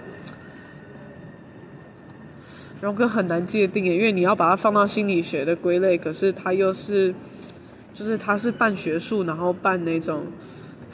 [2.81, 7.13] 荣格很难界定，因为你要把它放到心理学的归类，可是它又是，
[7.93, 10.25] 就是它是半学术，然后半那种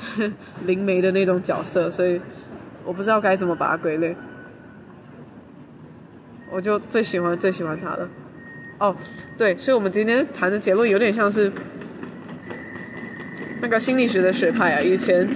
[0.67, 2.19] 灵媒的那种角色，所以
[2.83, 4.13] 我不知道该怎么把它归类。
[6.51, 8.09] 我就最喜欢最喜欢他了。
[8.79, 8.95] 哦，
[9.37, 11.49] 对，所以我们今天谈的结论有点像是
[13.61, 15.27] 那个心理学的学派啊，以前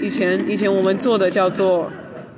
[0.00, 1.90] 以前以前我们做的叫做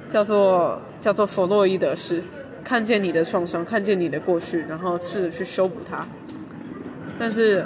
[0.08, 2.22] 叫做叫做弗洛伊德式。
[2.64, 6.04] 看见你的创伤，看见你的过去，然后试着去修补它。
[7.16, 7.64] 但是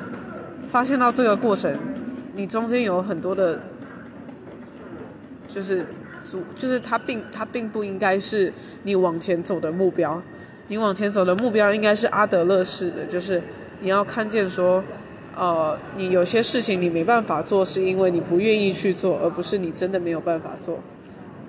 [0.68, 1.74] 发现到这个过程，
[2.37, 3.59] 你中间有很多的，
[5.48, 5.87] 就是
[6.22, 8.52] 主，就是它并它并不应该是
[8.83, 10.22] 你往前走的目标。
[10.68, 13.42] 你往前走的目标应该是阿德勒式的，就是
[13.80, 14.85] 你要看见说，
[15.40, 20.79] 呃，你有些事情你没办法做，是因为你不愿意去做，而不是你真的没有办法做。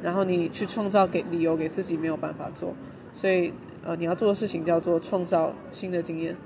[0.01, 2.73] 然后你去创造给理由给自己没有办法做。
[3.11, 3.51] 所以，
[3.83, 6.37] 呃，你要做的事情叫做创造新的经验。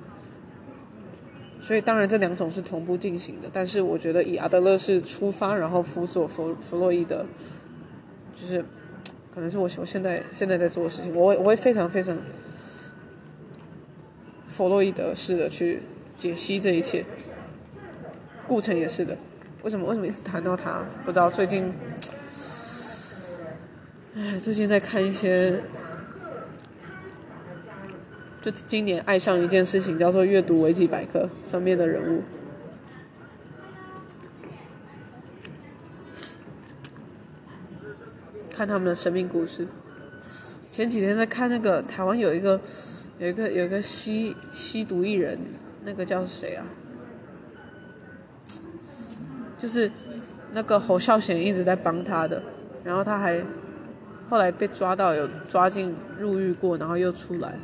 [1.60, 3.50] 所以，当然这两种是同步进行的。
[3.54, 7.24] 但是，我觉得以阿德勒式出发，然后辅佐弗弗洛伊德，
[8.34, 8.66] 就是
[9.32, 11.16] 可能是我我现在现在在做的事情。
[11.16, 12.18] 我会我会非常非常
[14.48, 15.84] 弗洛伊德式的去
[16.18, 17.06] 解析这一切。
[18.48, 19.18] 顾城也是的。
[19.64, 20.86] 为什么为什么一直谈到他？
[21.04, 21.74] 不知道最近，
[24.16, 25.64] 哎，最近在看一些。
[28.42, 32.22] 就今年爱上一件事情，叫做阅读维基百科上面的人物，
[38.54, 39.68] 看他们的生命故事。
[40.70, 42.62] 前几天在看那个台湾有一个
[43.18, 45.40] 有一个有一个吸吸毒艺人，
[45.84, 46.68] 那个叫谁啊？
[49.66, 49.92] 就是
[50.52, 52.40] 那个侯孝贤一直在帮他的，
[52.84, 53.44] 然后他还
[54.30, 57.56] 后来被抓到，有抓进入狱过，然后又出来。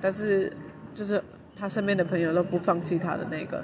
[0.00, 0.50] 但是，
[0.94, 1.22] 就是
[1.54, 3.62] 他身边的朋友都不放弃他的那个，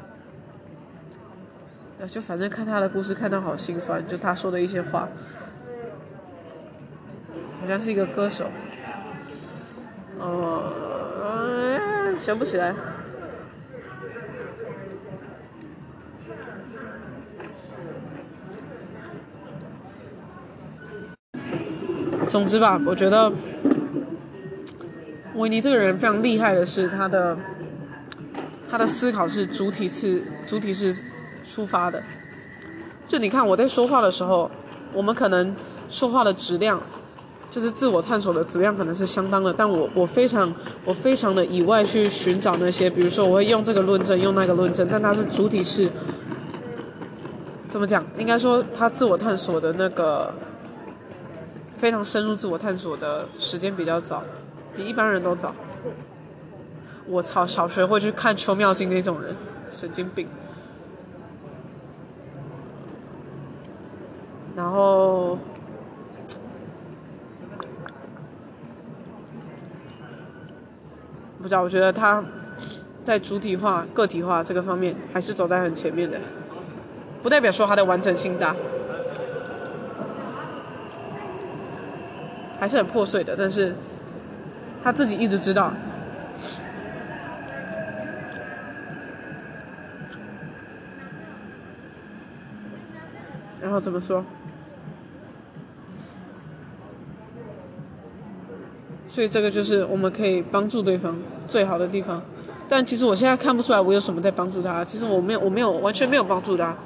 [2.06, 5.08] 就反正看他的故事看到好心酸，就他说的一些话，
[7.62, 8.50] 好像是一个歌手，
[10.20, 12.74] 呃，想不起来。
[22.38, 23.32] 总之吧，我觉得
[25.34, 27.36] 维尼这个人非常厉害的是他的
[28.70, 31.02] 他的思考是主体是主体是
[31.42, 32.00] 出发的。
[33.08, 34.48] 就你看我在说话的时候，
[34.92, 35.52] 我们可能
[35.88, 36.80] 说话的质量
[37.50, 45.90] 就是自我探索的质量可能是相当的，但我我非常我非常的以外去寻找那些，比如说我会用这个论证，用那个论证，但他是主体是
[47.68, 48.06] 怎么讲？
[48.16, 50.32] 应该说他自我探索的那个。
[51.78, 54.22] 非常深入自我探索的时间比较早，
[54.76, 55.54] 比一般人都早。
[57.06, 59.34] 我操，小学会去看邱妙津那种人，
[59.70, 60.28] 神经病。
[64.54, 65.38] 然后，
[71.40, 72.22] 不知道，我觉得他
[73.04, 76.18] 在主体化、个体化这个方面还是走在很前面的，
[77.22, 78.54] 不代表说他的完整性大。
[82.58, 83.74] 还是很破碎的，但是
[84.82, 85.72] 他自己一直知道。
[93.60, 94.24] 然后怎么说？
[99.08, 101.18] 所以这个就是我们可以帮助对方
[101.48, 102.22] 最好的地方。
[102.68, 104.84] 但其实我现在看不出来我有什么在帮助他。
[104.84, 106.76] 其实我没有，我没有，完全没有帮助他。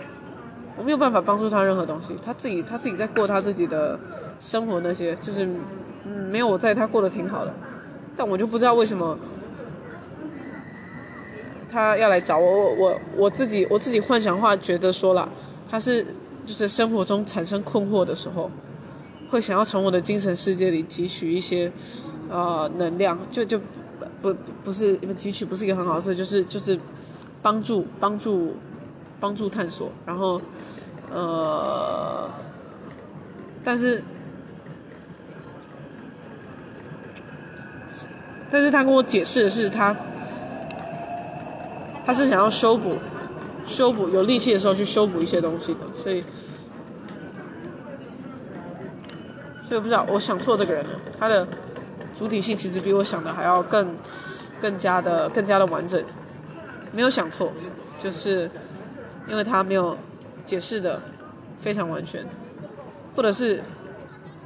[0.83, 3.97] 我没有办法帮助他任何东西，他自己他自己在过他自己的
[4.41, 5.47] 生活，那些就是
[6.05, 7.55] 嗯，没有我在，他过得挺好的，
[8.17, 9.17] 但我就不知道为什么
[11.71, 15.29] 他要来找我，我我我自己我自己幻想话觉得说了，
[15.71, 16.05] 他是
[16.45, 18.51] 就是生活中产生困惑的时候，
[19.31, 21.71] 会想要从我的精神世界里汲取一些
[22.29, 23.57] 呃能量，就就
[24.21, 26.77] 不不是汲取不是一个很好的词，就是就是
[27.41, 28.57] 帮助帮助。
[29.23, 30.43] 帮助探索，然后，
[31.13, 32.29] 呃，
[33.63, 34.03] 但是，
[38.51, 39.95] 但是他跟我解释的是他，
[42.05, 42.97] 他是想要修补，
[43.65, 46.25] 修补有力气的时候去修补一些东西的，所以，
[49.63, 51.47] 所以我不知道我想错这个人了，他的
[52.13, 53.95] 主体性其实比我想的还要更，
[54.61, 56.05] 更加的更加的完整，
[56.91, 57.53] 没有想错，
[58.01, 58.51] 就是。
[59.29, 59.97] 因为他没有
[60.45, 61.01] 解释的
[61.59, 62.25] 非常完全，
[63.15, 63.63] 或者是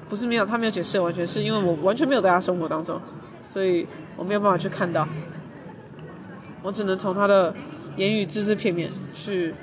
[0.08, 3.00] 不是没有他没有解释完全，是因为我完全没有在他生活当中，
[3.46, 3.86] 所以
[4.16, 5.08] 我没有办法去看到，
[6.62, 7.54] 我只能从他的
[7.96, 9.54] 言语只字片面去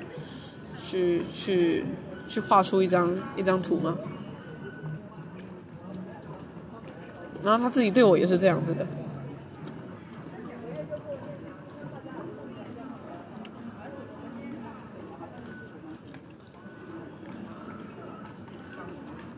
[0.82, 1.86] 去去
[2.28, 3.97] 去画出一张一张图嘛，
[7.43, 8.86] 然后他自己对我也是这样子的。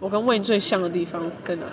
[0.05, 1.63] 我跟问最像的地方在哪？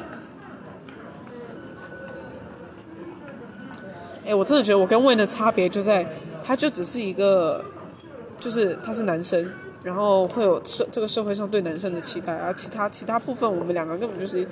[4.24, 6.10] 哎，我真的觉得我跟问的差别就在，
[6.42, 7.62] 他就只是一个，
[8.40, 14.48] 就是他是男生，然后会有社这个社会上对男生的期待，而其他其他部分我们两个根本就是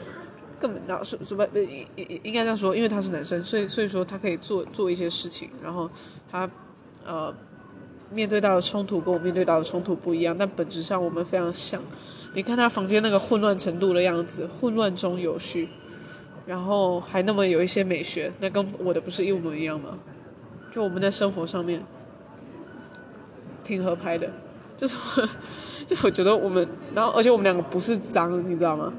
[0.58, 5.90] 根本那是是不应应应该这样说，因为他是男生，所以所以说他可以做做一些事情，然后
[6.30, 6.46] 他
[7.06, 7.34] 呃
[8.10, 11.80] 面对到的冲突跟我面对到的冲突不一样，但本质上我们非常像。
[12.32, 15.68] 你看他房间那个混乱程度的样子，混乱中有序，
[16.46, 19.98] 然后还那么有一些美学，那跟我的不是一模一样吗？
[20.70, 21.82] 就我们在生活上面
[23.64, 24.30] 挺合拍的，
[24.78, 24.96] 就是，
[25.84, 28.92] 就我觉得我们，然后而且我们两个不是脏，你知道吗？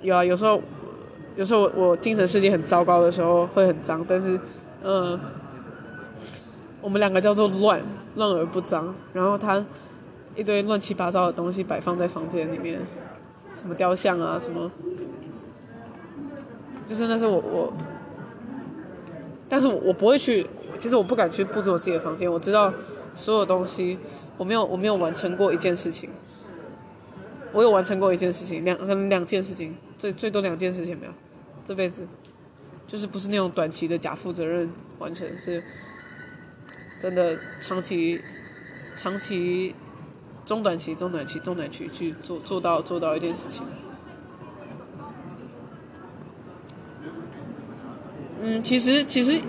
[0.00, 0.62] 有啊，有时候，
[1.34, 4.38] 有时候我我精神世界很糟糕的时候会很脏，但是，
[4.84, 5.18] 嗯，
[6.80, 7.82] 我们两个叫做乱，
[8.14, 9.64] 乱而不脏，然后他。
[10.34, 12.80] 一堆乱七八糟的东西摆放在房间里面，
[13.54, 14.70] 什么雕像啊，什么，
[16.88, 17.72] 就是那是我我，
[19.48, 20.46] 但是我不会去，
[20.78, 22.30] 其实我不敢去布置我自己的房间。
[22.30, 22.72] 我知道
[23.14, 23.98] 所有东西，
[24.38, 26.08] 我没有我没有完成过一件事情，
[27.52, 31.12] 我有完成过一件事情，两可能两件事情，最最多两件事情没有，
[31.62, 32.08] 这辈子，
[32.86, 35.62] 就是不是那种短期的假负责任完成，是
[36.98, 38.18] 真的长期
[38.96, 39.74] 长期。
[40.52, 43.64] 中短期、中短期、中短期去做做到做到一件事情。
[48.42, 49.40] 嗯，其实其实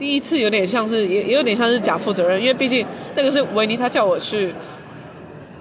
[0.00, 2.84] 第一次有点像是，也也有点像是假负责任，因为毕竟
[3.14, 4.52] 那个是维尼他叫我去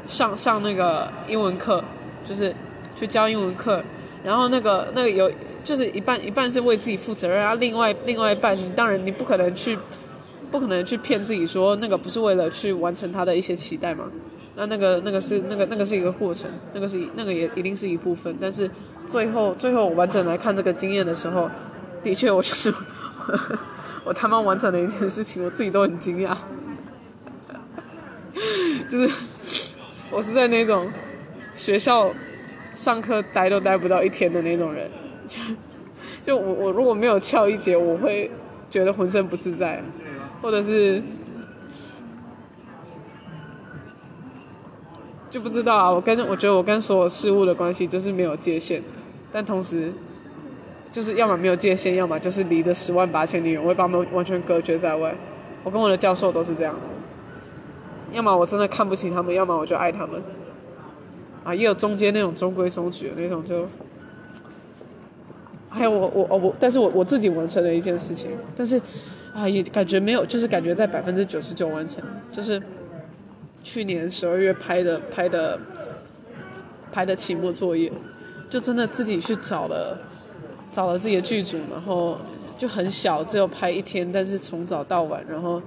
[0.08, 1.84] 上上那个英文课，
[2.28, 2.52] 就是
[2.96, 3.84] 去教英文课，
[4.24, 5.32] 然后那个那个有
[5.64, 9.78] 就是一半一半是为自己负责任，然后另外另外一半，当然你不可能去
[10.52, 14.12] 不可能去骗自己说那个不是为了去完成他的一些期待嘛，
[14.56, 18.70] 那那个那个是那个那个是一个过程，那个是那个也一定是一部分，但是
[19.08, 21.50] 最后最后我完整来看这个经验的时候，
[22.04, 22.74] 的确我就是。
[24.04, 26.36] 我他妈完成了一件事情，我自己都很惊讶。
[28.90, 29.08] 就是
[30.10, 30.92] 我是在那种
[31.54, 32.12] 学校
[32.74, 34.90] 上课待都待不到一天的那种人，
[36.26, 38.32] 就我我如果没有翘一节，我会
[38.72, 39.84] 觉得浑身不自在，
[40.42, 41.02] 或者是
[45.30, 45.92] 就不知道啊。
[45.92, 48.82] 我跟我觉得我跟所有事物的关系就是没有界限，
[49.32, 49.94] 但同时。
[50.94, 55.16] 就是要么没有界限，要么就是离得十万八千里远，我会把他们完全隔绝在外。
[55.64, 56.90] 我跟我的教授都是这样子，
[58.12, 60.22] 要么我真的看不起他们，要么我就爱他们。
[61.46, 63.66] 啊，也有中间那种中规中矩的那种，就
[65.72, 68.80] 还有我我我，但是我我自己完成了一件事情，但是
[69.34, 72.62] 啊也感觉没有，就是感觉在百分之九十九完成，就是
[73.64, 75.60] 去年十二月拍的拍的
[76.92, 77.92] 拍的期末作业，
[78.50, 79.98] 就真的自己去找了。
[80.74, 82.18] 找了自己的剧组，然后
[82.58, 85.62] 就很小，只有拍一天，但是从早到晚，然后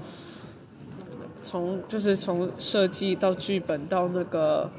[1.42, 4.70] 从就是从设计到剧本到那个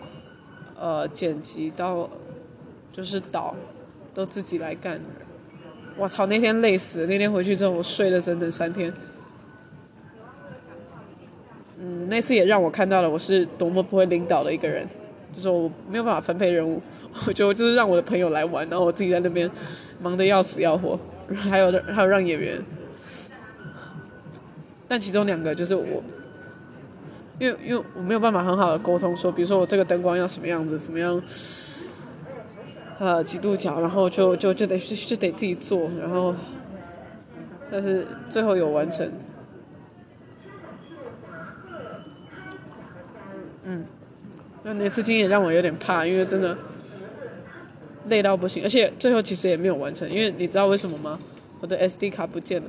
[0.79, 2.09] 呃剪辑到
[2.91, 3.53] 就是导
[4.15, 4.99] 都自己来干。
[5.95, 7.05] 我操，那天累死了！
[7.05, 8.91] 那天回去之后，我睡了整整三天。
[11.77, 14.89] 嗯，那次也让我看到了我是多么不会领导的一个人，
[15.35, 16.81] 就是我没有办法分配任务，
[17.27, 19.47] 我就就是让我的朋友来玩，然后我自己在那边。
[19.97, 20.99] 忙得要死要活，
[21.33, 22.61] 还有还有让演员，
[24.89, 26.03] 但其中两个就是我，
[27.39, 31.19] 因为因为我没有办法很好的沟通说，比如说我这个灯光要什么样子，什么样，
[32.99, 36.33] 呃几度角，然后就就就得就就得自己做，然后，
[37.71, 39.11] 但是最后有完成，
[43.63, 43.85] 嗯，
[44.63, 46.57] 那那次经验让我有点怕，因为真的。
[48.07, 51.19] 累到不行，而且最后其实也没有完成，因为你知道为什么吗？
[51.59, 52.67] 我的 SD 卡不见了，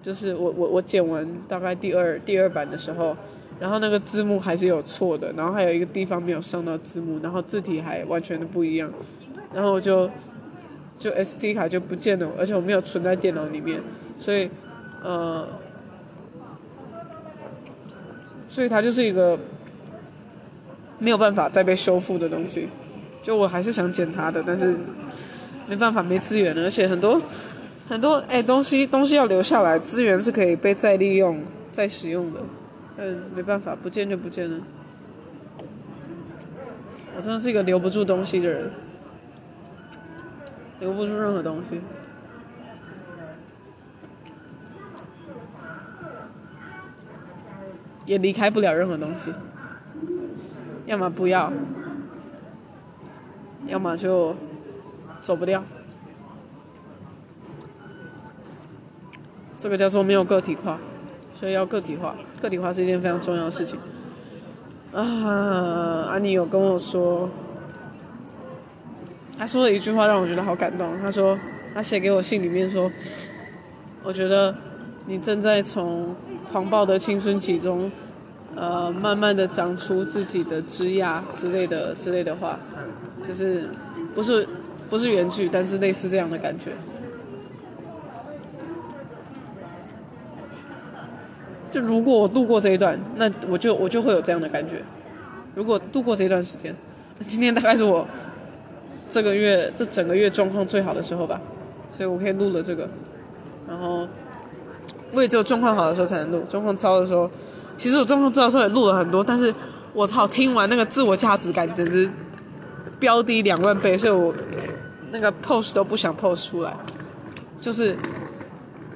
[0.00, 3.14] 就是我我我剪完大概第二第二版的时候，
[3.60, 8.90] 然后那个字幕还是有错的，然后还有一个地方没有上到字幕，然后字体还完全的不一样，
[9.54, 10.10] 然后我就
[10.98, 13.80] 就 SD 卡就不见了，而且我没有存在电脑里面，
[14.18, 14.50] 所以
[15.02, 15.46] 呃，
[18.48, 19.38] 所以它就是一个
[20.98, 22.68] 没有办法再被修复的东西。
[23.22, 24.74] 就我还是想捡它的，但是
[25.66, 27.20] 没办法，没资源了，而且很多
[27.86, 32.40] 很多哎东西东西要留下来，资源是可以被再利用、再使用的，
[32.96, 34.58] 但没办法，不见就不见了。
[37.16, 38.70] 我真的是一个留不住东西的人，
[40.80, 41.80] 留不住任何东西，
[48.06, 49.32] 也离开不了任何东西，
[50.86, 51.52] 要么不要。
[53.66, 54.34] 要么就
[55.20, 55.62] 走不掉，
[59.60, 60.78] 这个叫做没有个体化，
[61.34, 62.16] 所以要个体化。
[62.40, 63.78] 个体化是一件非常重要的事情。
[64.94, 67.28] 啊，安妮有跟我说，
[69.38, 70.98] 他说了一句话让我觉得好感动。
[71.00, 71.38] 他说，
[71.72, 72.90] 他写给我信里面说，
[74.02, 74.54] 我觉得
[75.06, 76.14] 你正在从
[76.50, 77.90] 狂暴的青春期中，
[78.56, 82.58] 呃，慢慢的长出自己的枝桠之类的之类的话。
[83.26, 83.68] 就是
[84.14, 84.48] 不是
[84.88, 86.72] 不是原句，但是类似这样的感觉。
[91.70, 94.82] 就如果我度过这一段，那我就我就会有这样的感觉。
[95.54, 96.74] 如果度过这段时间，
[97.26, 98.08] 今天大概是我
[99.08, 101.40] 这个月这整个月状况最好的时候吧，
[101.90, 102.88] 所以我可以录了这个。
[103.66, 104.06] 然后
[105.12, 107.30] 我也只有状况好的时候才能录，状况糟的时候，
[107.76, 109.54] 其实我状况糟的时候也录了很多，但是
[109.92, 112.08] 我操，听完那个自我价值感简直。
[113.00, 114.34] 飙低两万倍，所以我
[115.12, 116.76] 那个 post 都不想 post 出来，
[117.60, 117.96] 就是，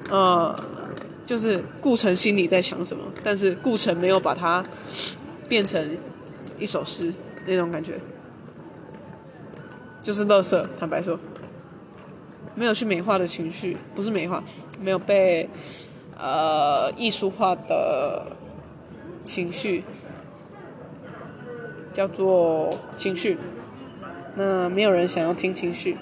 [0.09, 0.53] 呃，
[1.25, 4.61] 就是顾城心里在想什么，但是顾城没有把它
[5.47, 5.81] 变成
[6.59, 7.13] 一首诗
[7.45, 7.93] 那种感觉，
[10.03, 11.17] 就是乐色，坦白说，
[12.55, 14.43] 没有去美化的情绪，不是美化，
[14.81, 15.49] 没有被
[16.17, 18.27] 呃艺术化的
[19.23, 19.85] 情绪，
[21.93, 23.37] 叫做情绪。
[24.35, 25.97] 那没有人想要听情绪，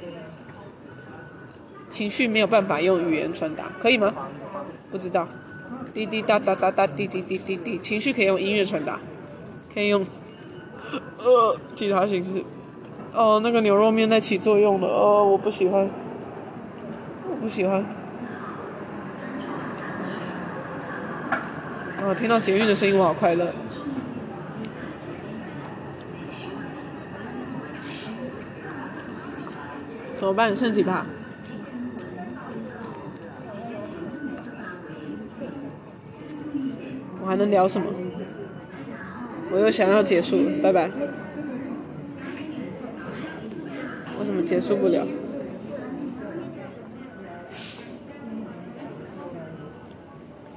[1.89, 4.12] 情绪没有办法用语言传达，可以吗？
[4.89, 5.28] 不知道，
[5.93, 8.99] 滴滴答答答答滴滴滴滴滴，情绪可以用音乐传达，
[9.72, 10.04] 可以用
[11.20, 12.43] 呃其他形式。
[13.14, 15.89] 哦，那个牛肉面在起作用了，哦，我不喜欢，
[17.30, 17.86] 我不喜欢。
[22.03, 23.51] 哦，听到捷运的声音，我好快乐。
[30.16, 30.55] 怎么办？
[30.55, 31.05] 剩几趴？
[37.22, 37.88] 我还能聊什么？
[39.51, 40.89] 我又想要结束了，拜拜。
[44.20, 45.05] 为什么结束不了？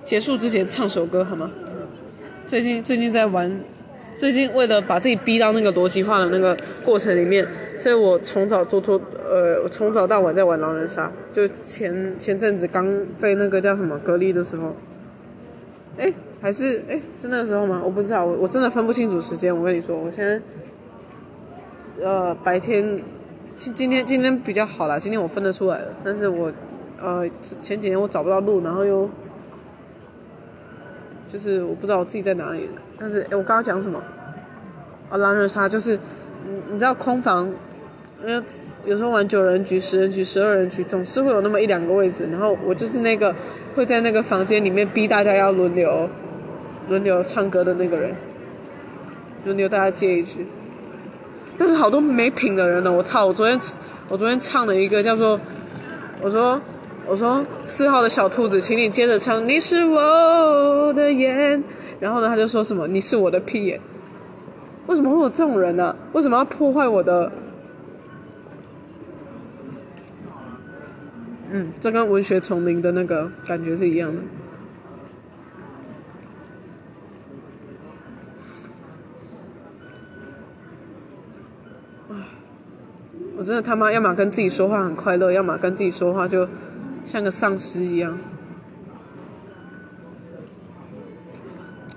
[0.05, 1.51] 结束之前唱首歌好吗？
[2.47, 3.61] 最近最近在玩，
[4.17, 7.45] 最近为了把自己逼到那个逻辑化的那个过程里面，
[7.81, 11.11] 所以我从早做做呃，我从早到晚在玩狼人杀。
[11.33, 14.77] 就前前阵子刚在那个叫什么隔离的时候，
[15.99, 17.83] 哎，还是哎是那个时候吗？
[17.85, 19.57] 我不知道，我我真的分不清楚时间。
[19.57, 20.41] 我跟你说，我现在
[22.01, 23.03] 呃白天。
[23.57, 25.89] 是今天今天比较好啦，今天我分得出来了。
[26.03, 26.53] 但是我，
[27.01, 29.09] 呃，前几天我找不到路，然后又，
[31.29, 32.69] 就是我不知道我自己在哪里。
[32.99, 34.03] 但是，诶，我刚刚讲什么？
[35.09, 35.97] 啊，狼人杀就是，
[36.47, 37.49] 你你知道空房，
[38.27, 38.43] 因为
[38.85, 42.29] 有时候玩九人局、十人局、十二人局，总是会有那么一两个位置。
[42.33, 43.35] 然后我就是那个
[43.77, 46.09] 会在那个房间里面逼大家要轮流，
[46.89, 48.15] 轮流唱歌的那个人，
[49.45, 50.45] 轮流大家接一句。
[51.57, 52.93] 但是好多没品的人呢！
[52.93, 53.27] 我操！
[53.27, 53.59] 我昨天
[54.09, 55.39] 我昨天唱了一个叫做，
[56.21, 56.61] 我说
[57.07, 61.63] 我说四号的小兔子，请你接着唱，你是我的眼。
[62.01, 63.81] 然后呢，他就说什么你是我的屁眼。
[64.87, 65.97] 为什么会有这种人呢？
[66.13, 67.33] 为什么要破坏我的？
[71.51, 74.21] 嗯，这跟文学丛林的那个感觉是一样的。
[83.37, 86.49] 我真的他妈，要么跟自己说话很快乐，要么跟自己说话就
[87.05, 88.17] 像个丧尸一样。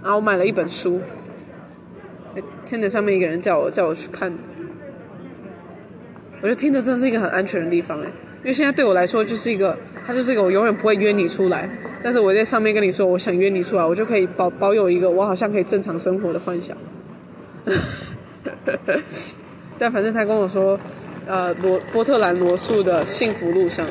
[0.02, 1.00] 然后我买了一本书，
[2.66, 4.34] 听着上面一个人叫我叫我去看，
[6.42, 8.06] 我觉得听着真的是一个很安全的地方哎，
[8.40, 11.70] 因为现在对我来说就是一个，它就是一个我永远不会约你出来，
[12.02, 16.76] 但是我在上面跟你说我想约你出来，我就可以保保有一个我好像可以正常生活的幻想。
[19.78, 20.80] 但反正他跟我说。
[21.28, 23.86] 呃，罗波特兰罗素的幸福路上，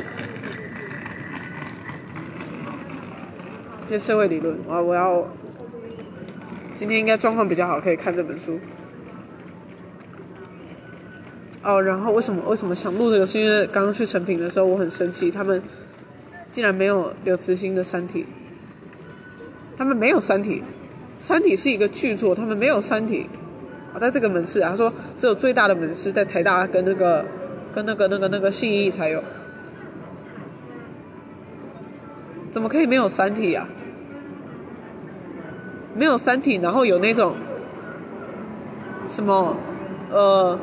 [3.84, 4.59] 一些社会理论。
[4.66, 5.28] 我我要
[6.74, 8.59] 今天应该状况比较好，可以看这本书。
[11.62, 13.26] 哦，然后为什么为什么想录这个？
[13.26, 15.62] 是因为刚刚去成品的时候，我很生气，他们
[16.51, 18.22] 竟然没有刘慈欣的《三体》，
[19.76, 20.61] 他们没有《三体》，
[21.18, 23.24] 《三体》是一个巨作，他们没有《三体》。
[23.99, 27.24] 在这个门市啊，他说只有最大的门市在台大跟那个
[27.74, 29.22] 跟那个那个那个信义才有，
[32.51, 33.68] 怎么可以没有三体啊？
[35.94, 37.36] 没有三体，然后有那种
[39.09, 39.57] 什么
[40.11, 40.59] 呃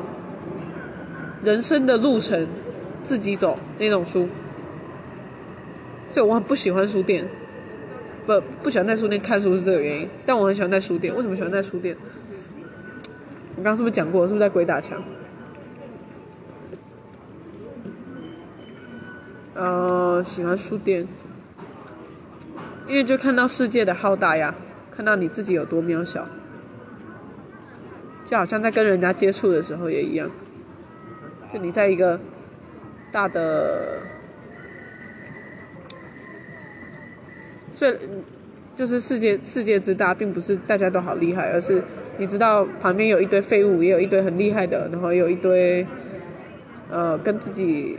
[1.42, 2.46] 人生的路程
[3.02, 4.28] 自己走那种书，
[6.08, 7.28] 所以我很不喜欢书店，
[8.24, 11.12] 不不喜欢在书店看书是这个原因，但我很喜欢在书店。
[11.16, 11.96] 为什么喜欢在书店？
[13.56, 14.26] 我刚是不是讲过？
[14.26, 15.02] 是不是在鬼打墙？
[19.54, 21.06] 呃，喜欢书店，
[22.88, 24.52] 因为就看到世界的浩大呀，
[24.90, 26.26] 看到你自己有多渺小，
[28.26, 30.28] 就好像在跟人家接触的时候也一样，
[31.52, 32.18] 就你在一个
[33.12, 34.00] 大的，
[37.72, 37.96] 所以
[38.74, 41.84] 就是世界世界之大，并不是大家都好厉害，而是。
[42.16, 45.86] 你知道旁边有一堆废物，也有一堆很厉害的，然后有一堆，
[46.90, 47.98] 呃，跟自己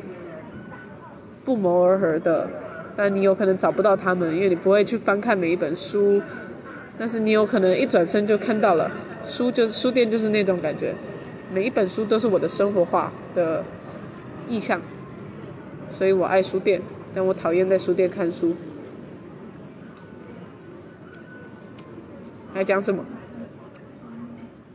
[1.44, 2.48] 不谋而合的，
[2.96, 6.22] 但你有可能找不到他们，因为你不会去翻看每一本书，
[6.98, 8.90] 但是你有可能一转身就看到了
[9.26, 10.96] 书，就书店就是那种感觉，
[11.54, 13.64] 每一本书都是我的生活化的
[14.48, 14.82] 意象，
[15.92, 16.82] 所以我爱书店，
[17.14, 18.56] 但我讨厌在书店看书。
[22.54, 23.04] 还讲什么？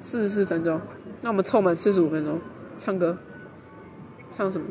[0.01, 0.81] 四十四分钟，
[1.21, 2.41] 那我们凑满四十五分钟，
[2.79, 3.17] 唱歌，
[4.31, 4.67] 唱什么？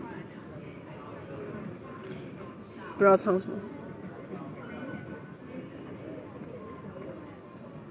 [2.98, 3.56] 不知道唱什么，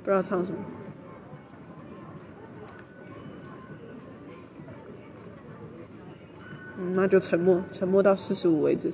[0.03, 0.59] 不知道唱什么，
[6.77, 8.93] 嗯，那就沉默，沉默到四十五为止。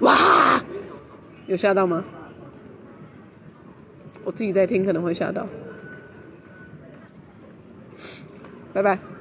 [0.00, 0.14] 哇
[1.46, 2.04] 有吓到吗？
[4.28, 5.46] 我自己在听可能会吓到。
[8.74, 9.17] 拜拜。